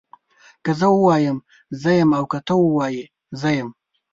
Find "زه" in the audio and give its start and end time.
0.79-0.87, 1.81-1.91, 3.39-3.49